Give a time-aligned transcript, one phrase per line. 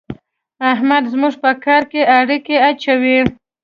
[0.71, 3.19] احمد زموږ په کار کې اړېکی اچوي.